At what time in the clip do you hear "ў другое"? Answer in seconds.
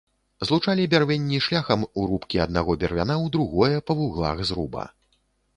3.23-3.77